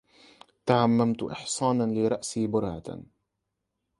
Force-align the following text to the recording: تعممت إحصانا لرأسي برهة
تعممت 0.65 1.23
إحصانا 1.23 1.83
لرأسي 1.83 2.47
برهة 2.47 3.03